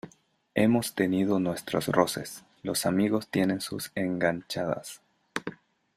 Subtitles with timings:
[0.55, 2.43] hemos tenido nuestros roces.
[2.63, 4.99] los amigos tienen sus enganchadas,